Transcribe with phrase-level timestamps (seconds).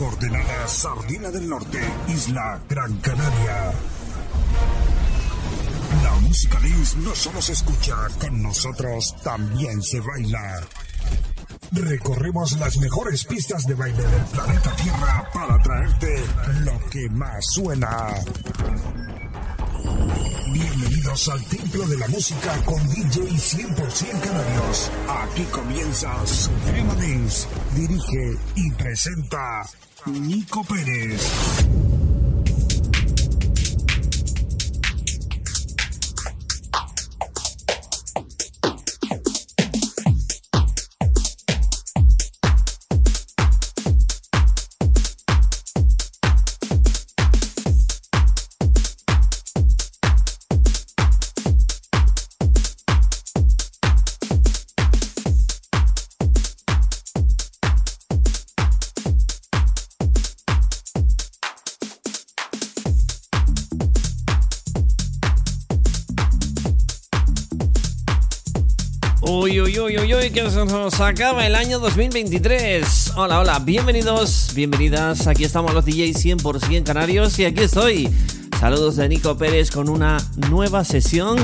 [0.00, 3.70] Coordenada Sardina del Norte, Isla Gran Canaria.
[6.02, 10.62] La música dance no solo se escucha, con nosotros también se baila.
[11.72, 16.24] Recorremos las mejores pistas de baile del planeta Tierra para traerte
[16.64, 18.14] lo que más suena.
[21.10, 24.90] Al Templo de la Música con DJ 100% Canarios.
[25.08, 27.48] Aquí comienza Suprema Dance.
[27.74, 29.68] Dirige y presenta
[30.06, 31.99] Nico Pérez.
[70.32, 73.12] Que nos acaba el año 2023.
[73.16, 75.26] Hola, hola, bienvenidos, bienvenidas.
[75.26, 78.08] Aquí estamos los DJs 100% canarios y aquí estoy.
[78.60, 81.38] Saludos de Nico Pérez con una nueva sesión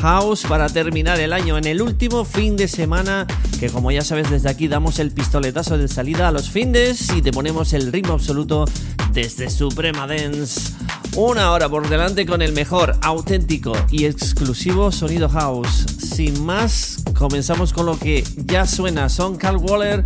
[0.00, 3.26] House para terminar el año en el último fin de semana
[3.60, 7.22] que como ya sabes desde aquí damos el pistoletazo de salida a los findes y
[7.22, 8.64] te ponemos el ritmo absoluto
[9.12, 10.72] desde Suprema Dance.
[11.14, 15.86] Una hora por delante con el mejor, auténtico y exclusivo sonido house.
[15.98, 16.91] Sin más,
[17.22, 19.08] comenzamos con lo que ya suena.
[19.08, 20.02] Son Carl Waller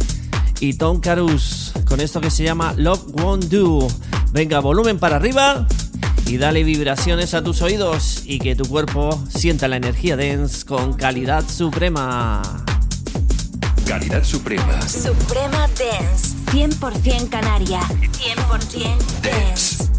[0.61, 3.89] y Tom Carus con esto que se llama Love Won't Do.
[4.33, 5.67] Venga, volumen para arriba
[6.27, 10.93] y dale vibraciones a tus oídos y que tu cuerpo sienta la energía dance con
[10.93, 12.43] calidad suprema.
[13.87, 14.83] Calidad suprema.
[14.87, 16.37] Suprema Dance.
[16.53, 17.81] 100% Canaria.
[17.81, 19.96] 100% Dance.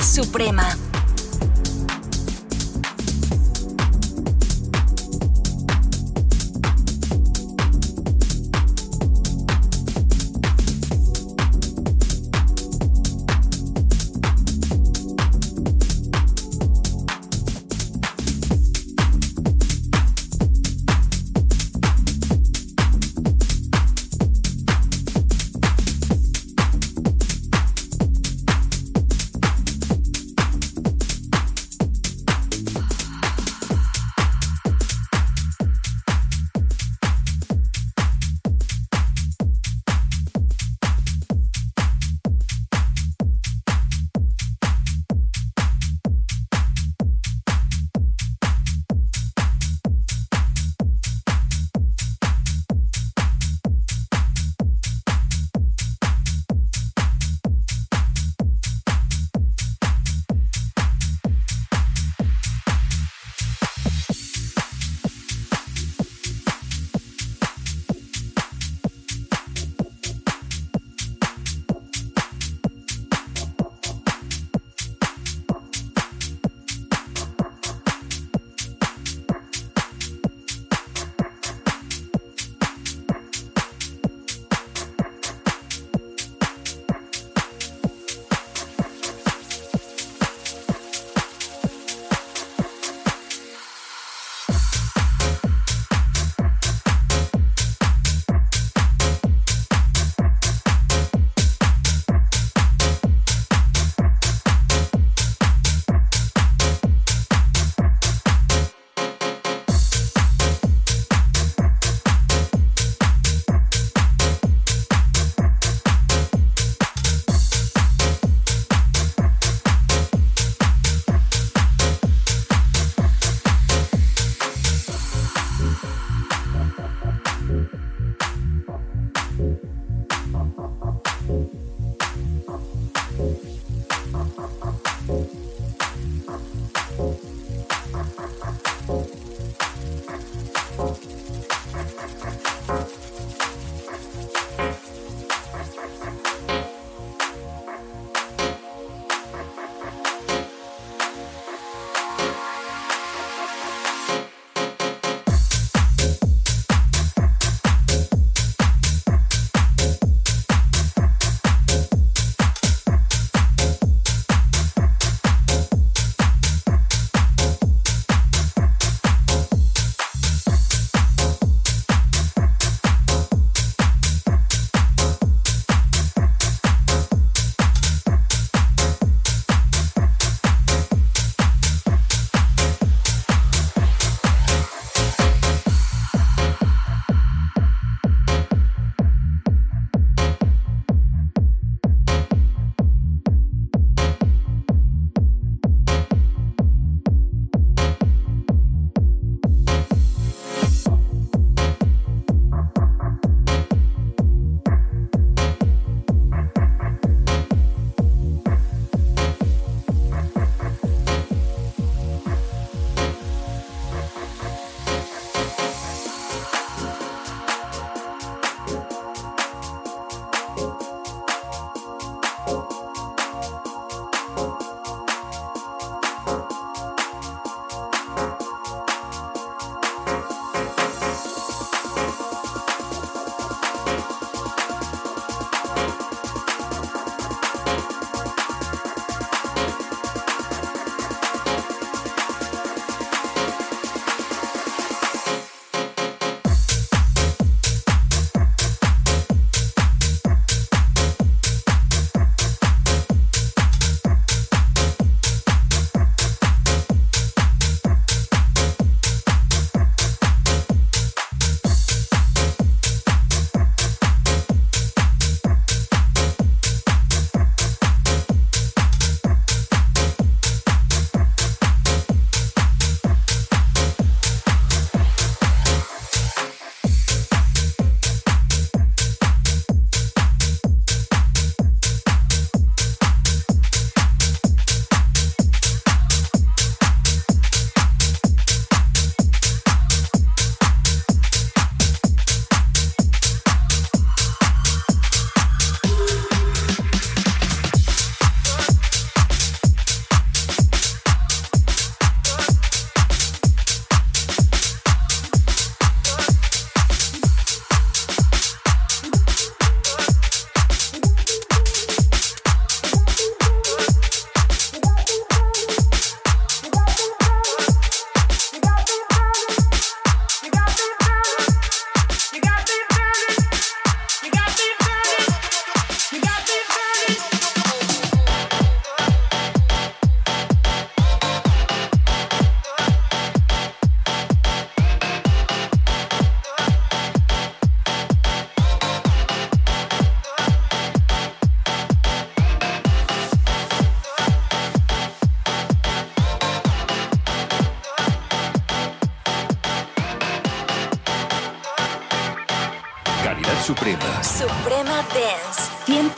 [0.00, 0.71] Suprema.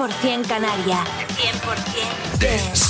[0.09, 1.03] 100% Canaria.
[1.29, 2.84] 100% Dance.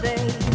[0.00, 0.47] DJs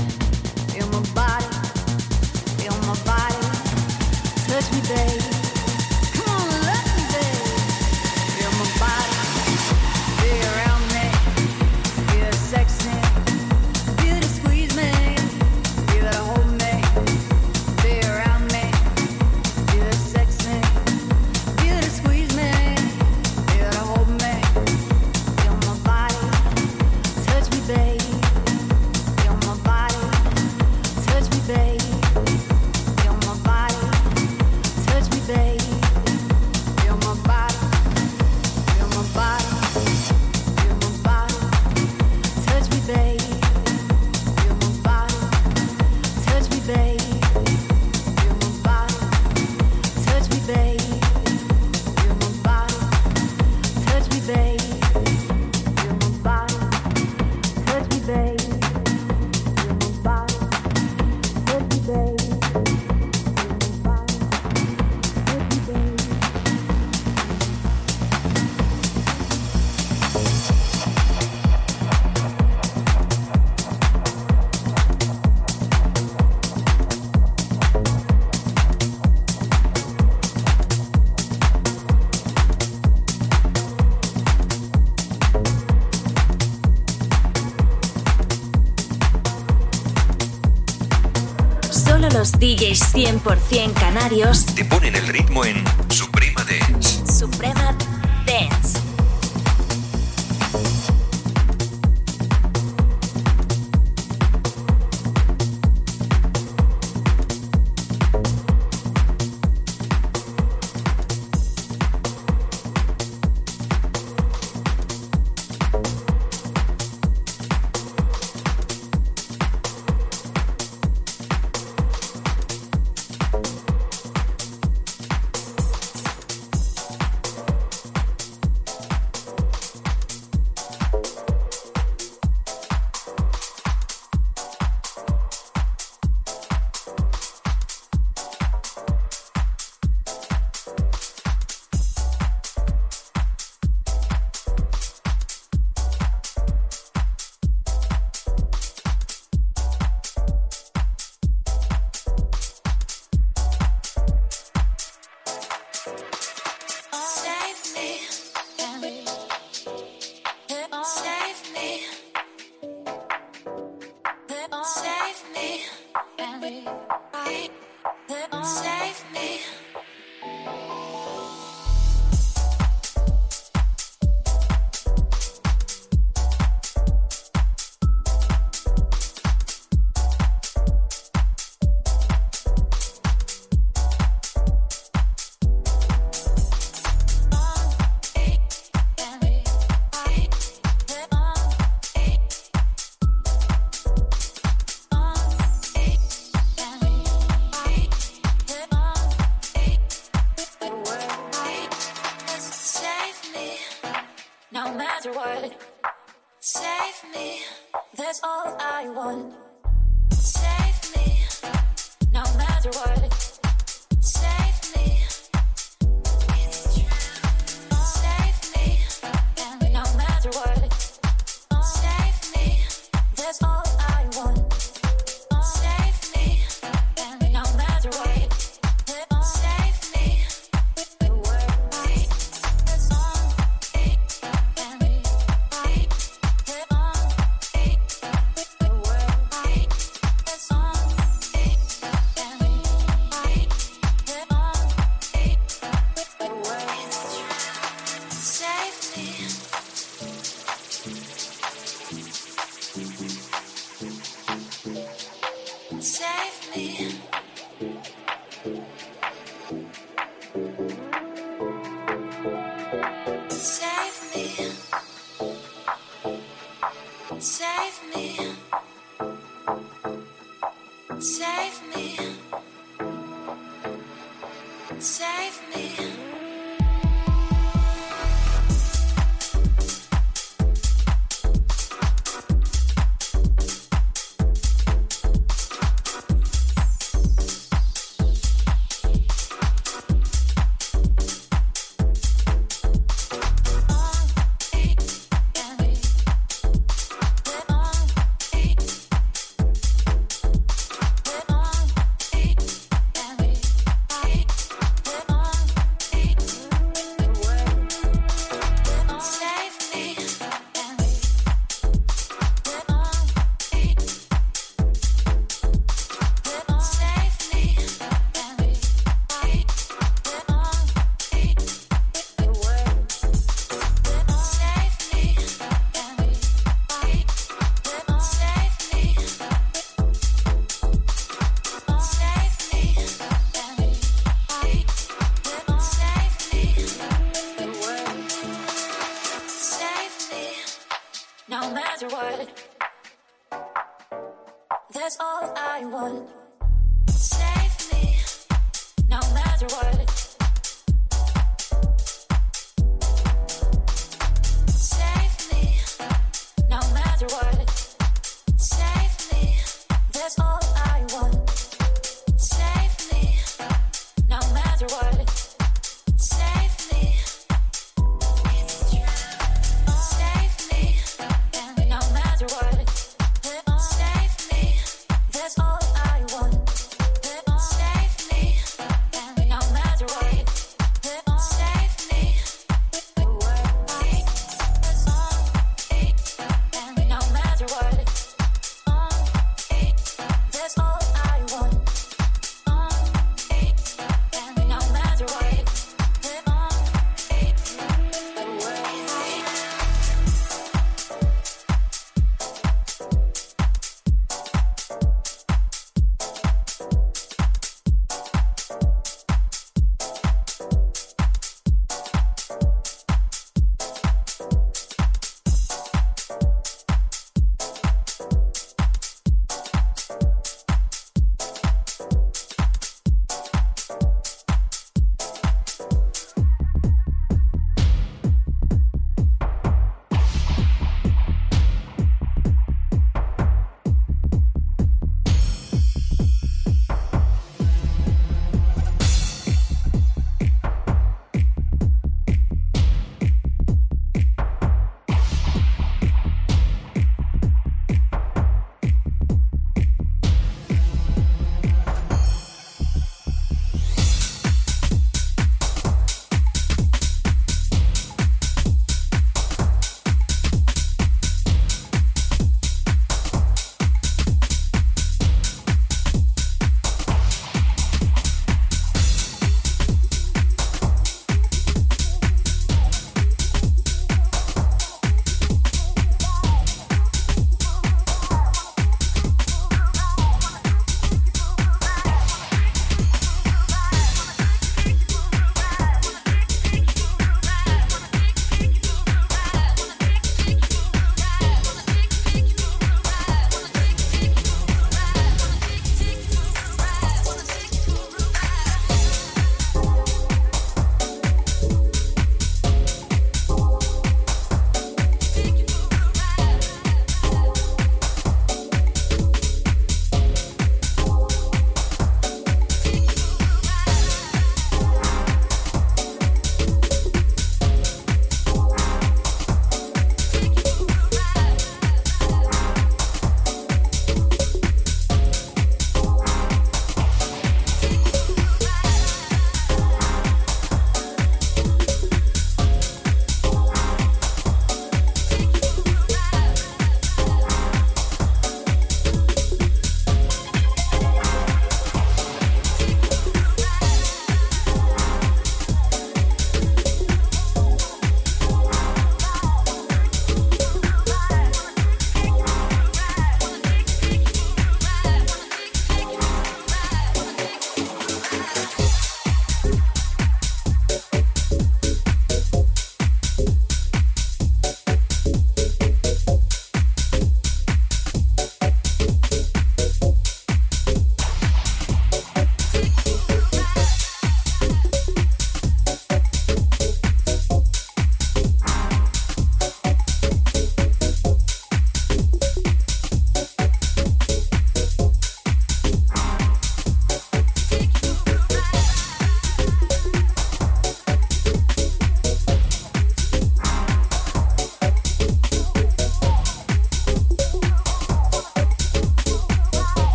[94.14, 94.43] 100%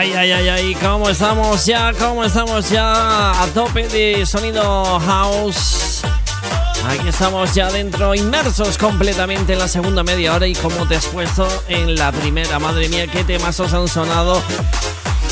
[0.00, 1.92] Ay, ay, ay, ay, ¿cómo estamos ya?
[1.92, 3.42] ¿Cómo estamos ya?
[3.42, 6.00] A tope de sonido house.
[6.88, 11.04] Aquí estamos ya dentro, inmersos completamente en la segunda media hora y como te has
[11.04, 14.42] puesto en la primera, madre mía, qué temas os han sonado.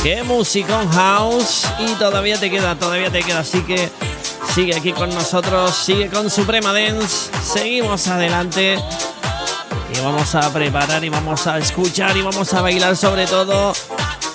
[0.02, 3.88] Qué musicón house y todavía te queda, todavía te queda, así que
[4.54, 8.78] sigue aquí con nosotros, sigue con Suprema Dance, seguimos adelante
[9.94, 13.72] y vamos a preparar y vamos a escuchar y vamos a bailar sobre todo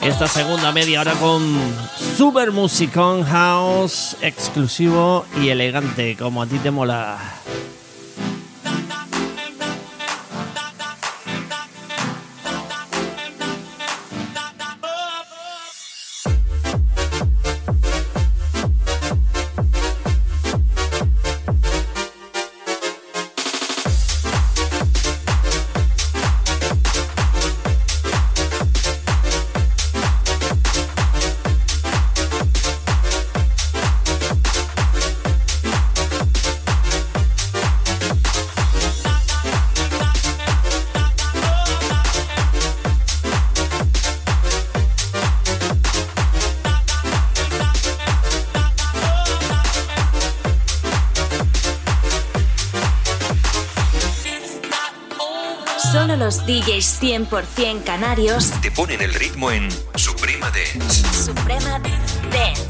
[0.05, 1.41] esta segunda media hora con
[2.17, 7.17] super musicón house exclusivo y elegante como a ti te mola.
[57.03, 61.03] 100% canarios te ponen el ritmo en Suprema Dance.
[61.25, 62.62] Suprema Dance.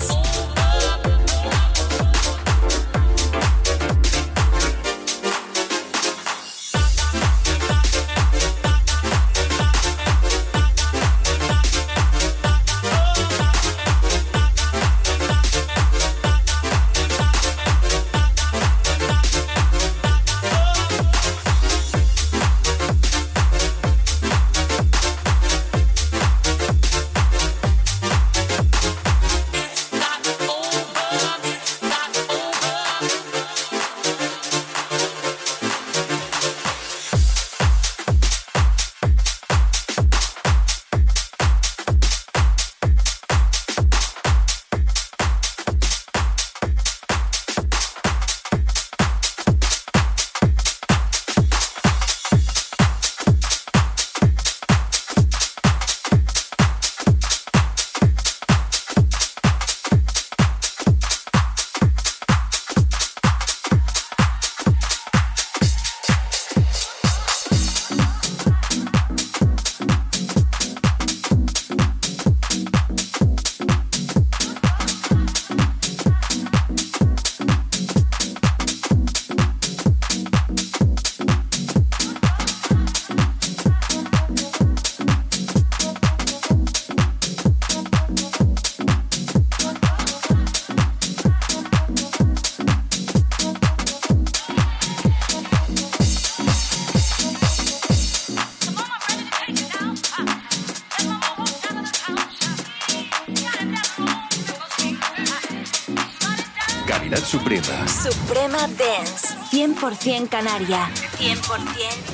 [109.96, 110.90] 100% Canaria.
[111.20, 112.13] 100%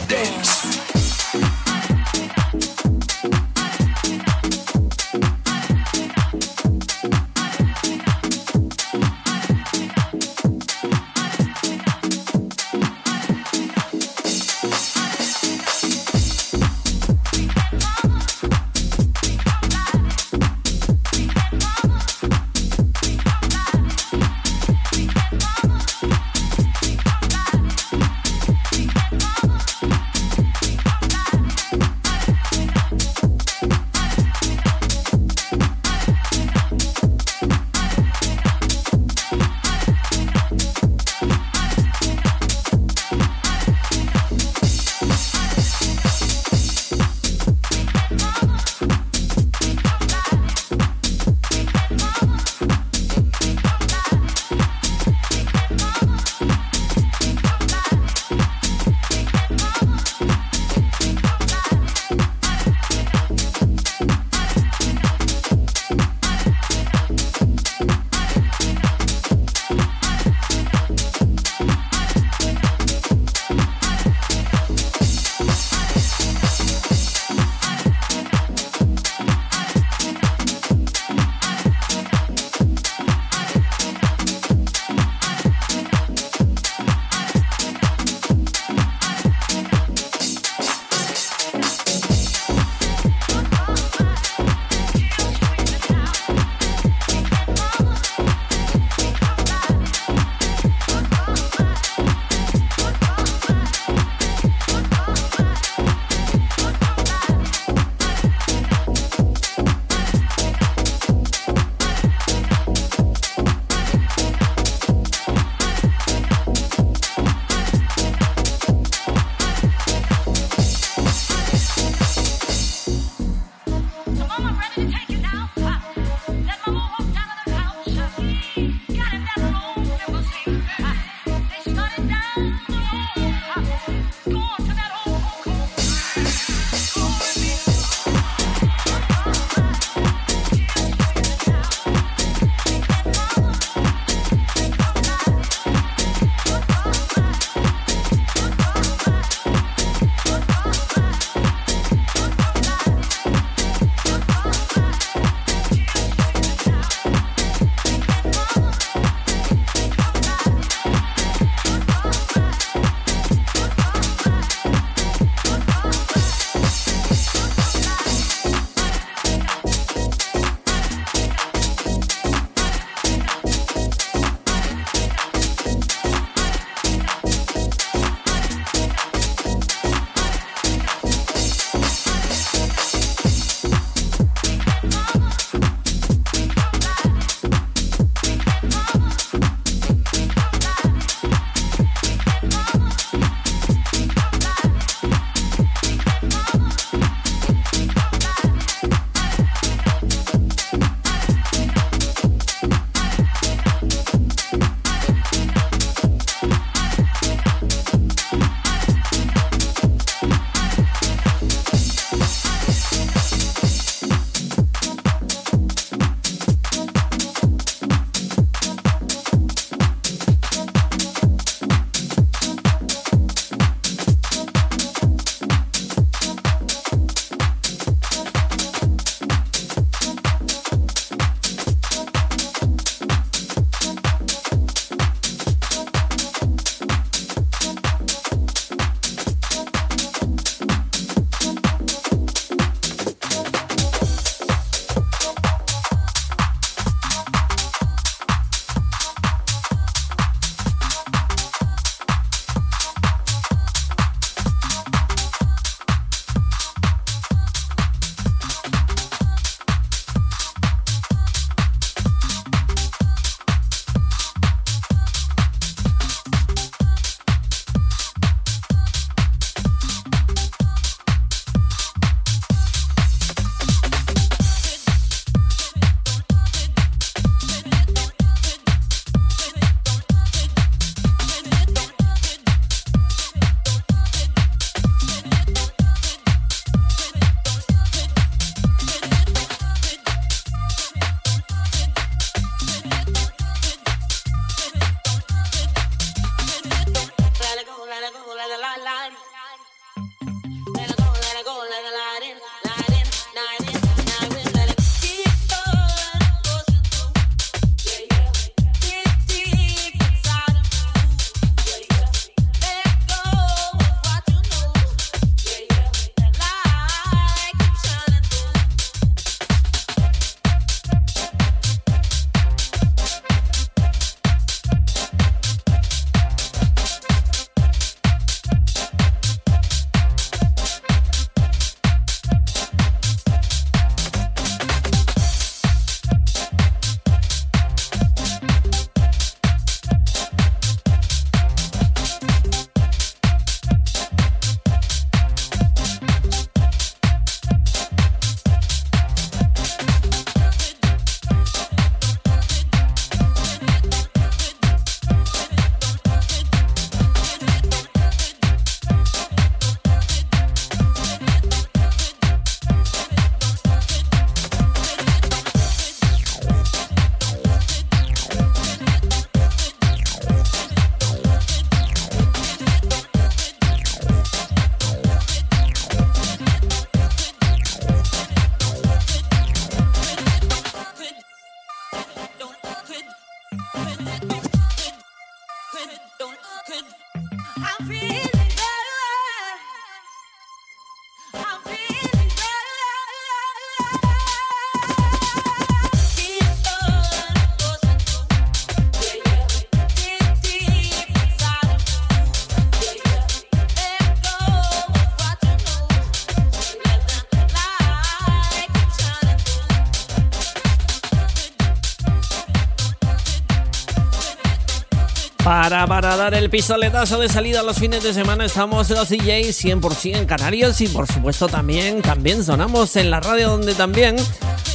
[416.01, 420.79] Para, dar el pistoletazo de salida los fines de semana estamos los DJs 100% canarios
[420.79, 424.15] y por supuesto también, también sonamos en la radio donde también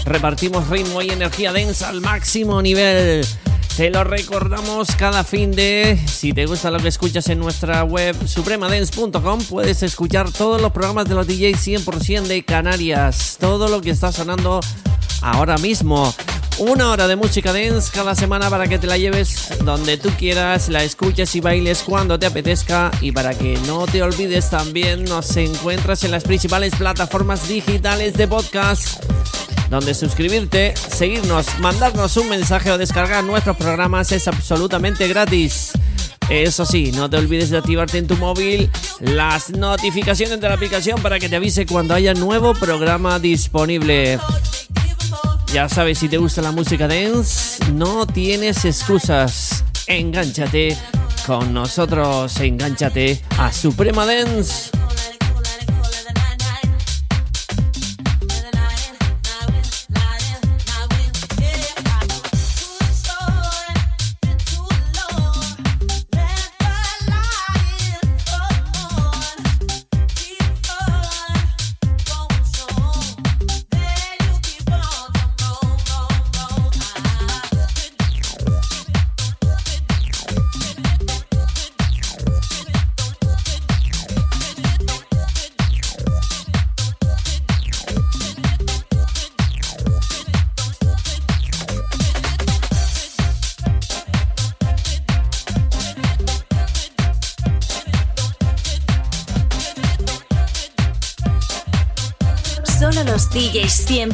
[0.05, 3.27] repartimos ritmo y energía densa al máximo nivel.
[3.75, 5.99] Te lo recordamos cada fin de...
[6.07, 11.09] Si te gusta lo que escuchas en nuestra web supremadance.com, puedes escuchar todos los programas
[11.09, 13.39] de los DJs 100% de Canarias.
[13.41, 14.61] Todo lo que está sonando
[15.23, 16.15] ahora mismo.
[16.59, 20.69] Una hora de música dance cada semana para que te la lleves donde tú quieras,
[20.69, 22.93] la escuches y bailes cuando te apetezca.
[23.01, 28.29] Y para que no te olvides también, nos encuentras en las principales plataformas digitales de
[28.29, 29.05] podcast
[29.69, 35.73] donde suscribirte, seguirnos, mandarnos un mensaje o descargar nuestros programas es absolutamente gratis.
[36.29, 41.03] Eso sí, no te olvides de activarte en tu móvil las notificaciones de la aplicación
[41.03, 44.21] para que te avise cuando haya nuevo programa disponible.
[45.53, 49.65] Ya sabes, si te gusta la música dance, no tienes excusas.
[49.87, 50.77] Engánchate
[51.27, 54.84] con nosotros, engánchate a Suprema Dance.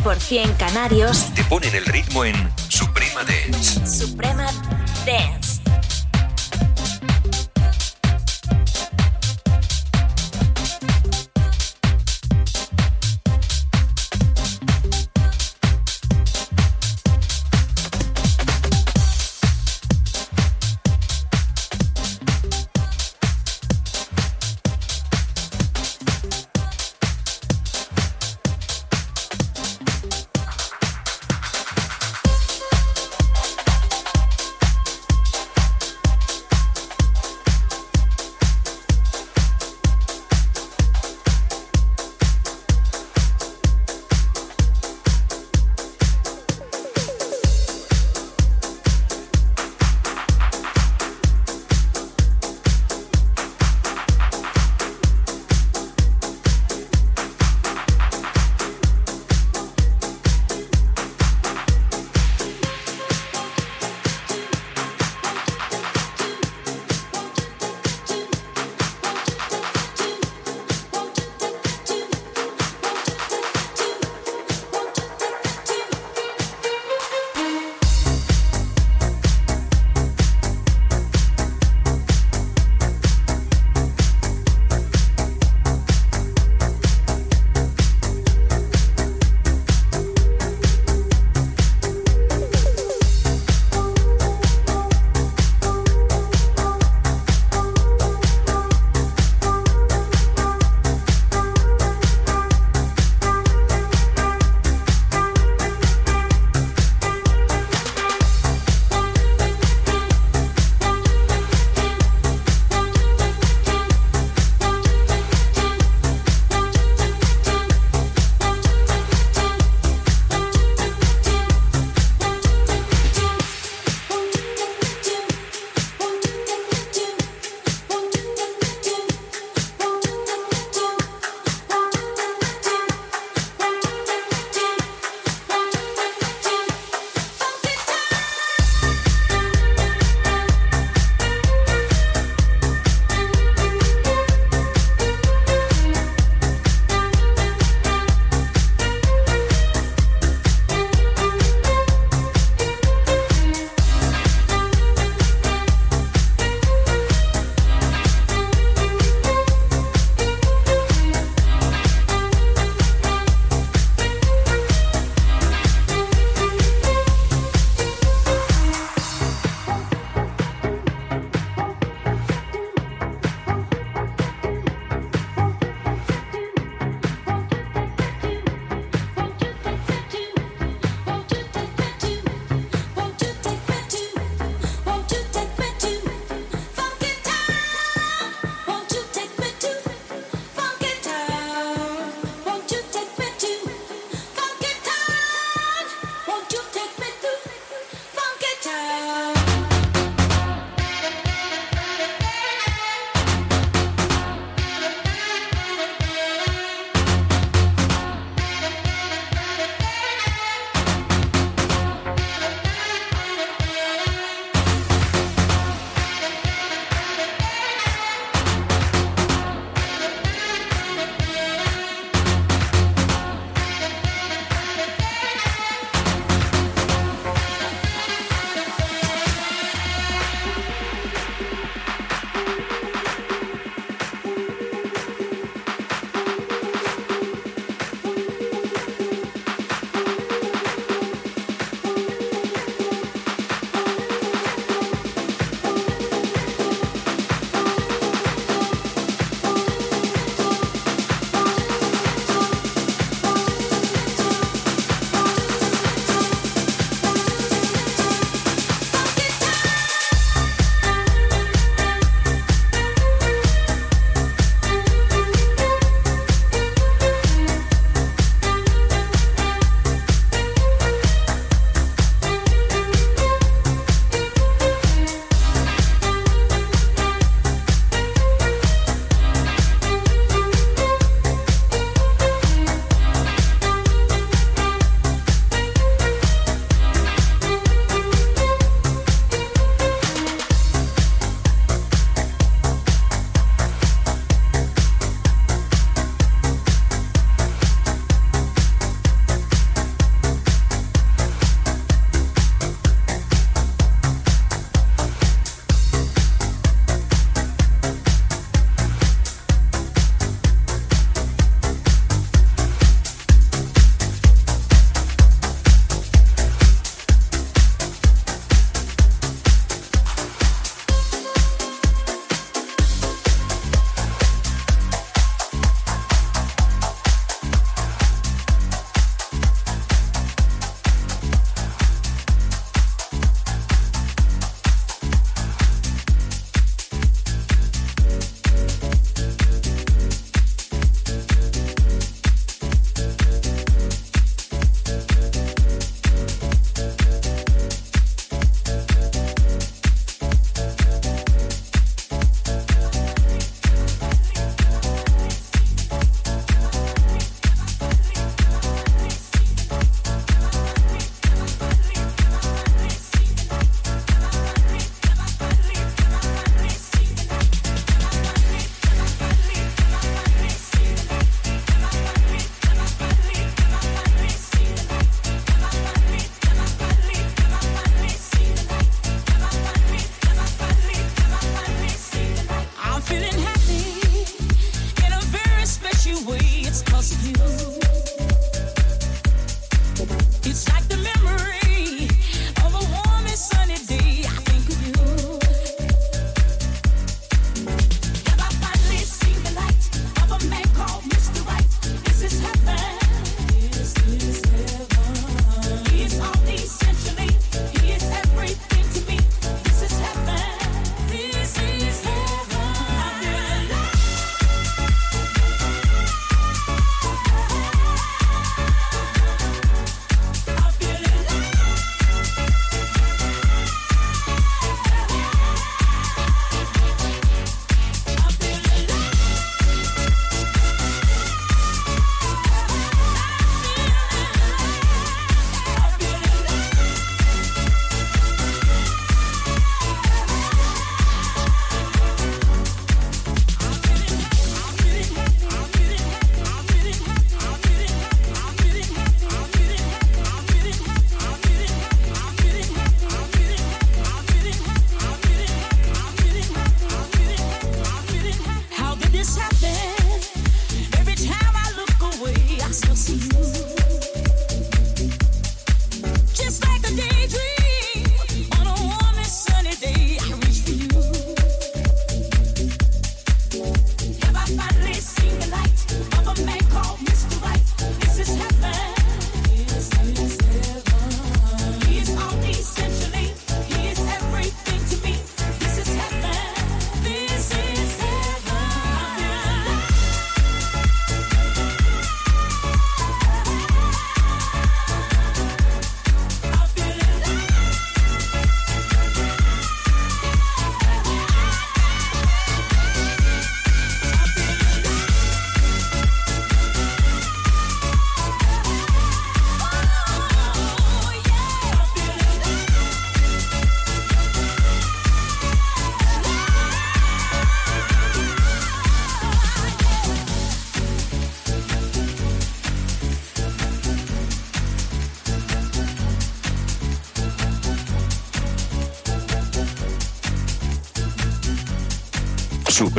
[0.02, 1.32] 100% canarios.
[1.34, 2.34] Te ponen el ritmo en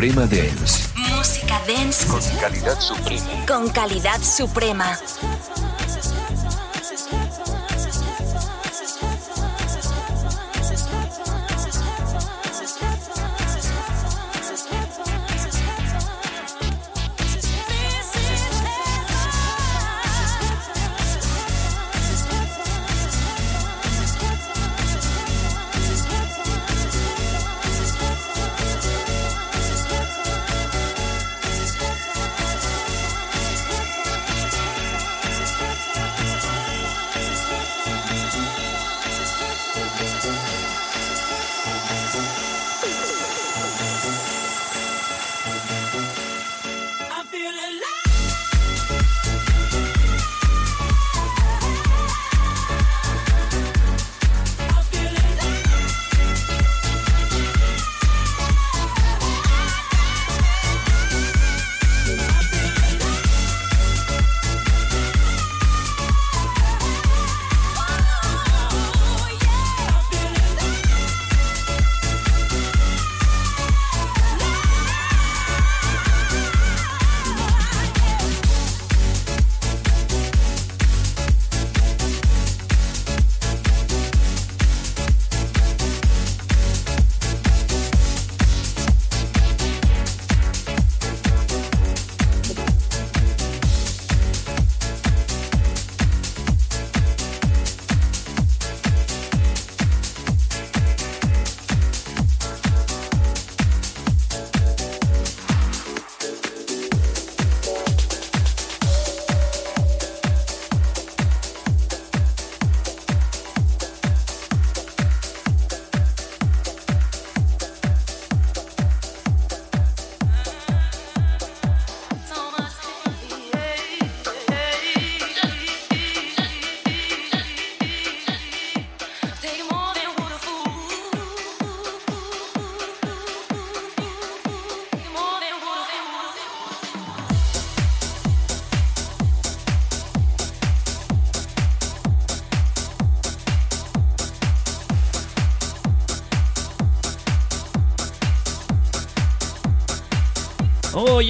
[0.02, 0.90] Suprema Dance.
[1.16, 3.46] Música dance Con calidad suprema.
[3.48, 4.98] con calidad suprema.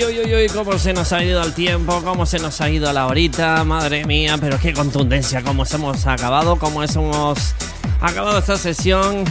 [0.07, 2.91] Uy, uy, uy, cómo se nos ha ido el tiempo, cómo se nos ha ido
[2.91, 7.53] la horita, madre mía, pero qué contundencia, cómo hemos acabado, cómo hemos
[7.99, 9.23] acabado esta sesión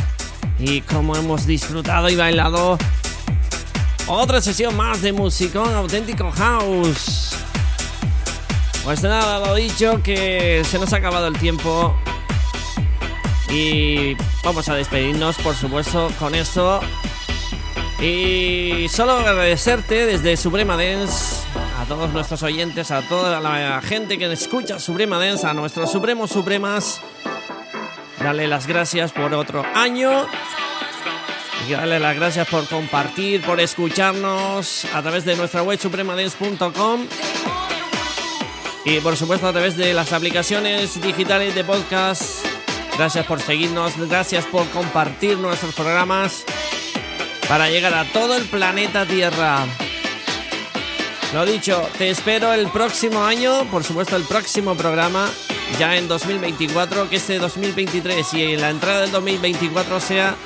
[0.60, 2.78] y cómo hemos disfrutado y bailado
[4.06, 7.34] otra sesión más de musicón auténtico house.
[8.84, 11.96] Pues nada, lo dicho, que se nos ha acabado el tiempo
[13.50, 14.14] y
[14.44, 16.80] vamos a despedirnos, por supuesto, con esto.
[18.00, 21.44] Y solo agradecerte desde Suprema Dance
[21.78, 26.30] a todos nuestros oyentes, a toda la gente que escucha Suprema Dance, a nuestros Supremos
[26.30, 27.02] Supremas.
[28.18, 30.26] Darle las gracias por otro año.
[31.68, 37.06] Y darle las gracias por compartir, por escucharnos a través de nuestra web supremadance.com.
[38.86, 42.46] Y por supuesto a través de las aplicaciones digitales de podcast.
[42.96, 46.46] Gracias por seguirnos, gracias por compartir nuestros programas
[47.50, 49.66] para llegar a todo el planeta Tierra.
[51.34, 55.28] Lo dicho, te espero el próximo año, por supuesto el próximo programa,
[55.76, 60.36] ya en 2024, que este 2023 y la entrada del 2024 sea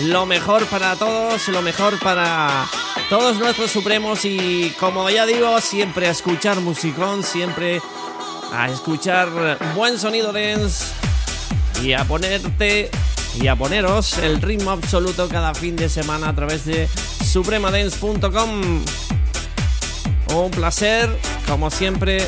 [0.00, 2.66] lo mejor para todos, lo mejor para
[3.08, 7.80] todos nuestros supremos y como ya digo, siempre a escuchar musicón, siempre
[8.52, 10.86] a escuchar buen sonido dance
[11.80, 12.90] y a ponerte
[13.40, 16.88] y a poneros el ritmo absoluto cada fin de semana a través de
[17.24, 18.84] supremadance.com.
[20.34, 21.08] Un placer,
[21.46, 22.26] como siempre,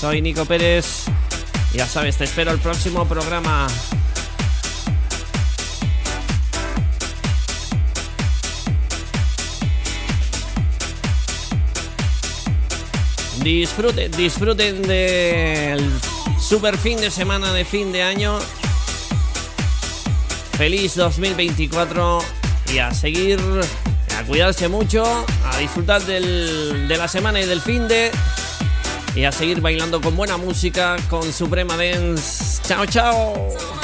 [0.00, 1.04] soy Nico Pérez.
[1.72, 3.66] Ya sabes, te espero el próximo programa.
[13.42, 15.90] Disfruten, disfruten del
[16.40, 18.38] super fin de semana de fin de año
[20.56, 22.20] Feliz 2024
[22.72, 23.40] y a seguir,
[24.18, 25.04] a cuidarse mucho,
[25.44, 28.12] a disfrutar del, de la semana y del fin de
[29.16, 32.62] y a seguir bailando con buena música con Suprema Dance.
[32.62, 33.83] Chao, chao.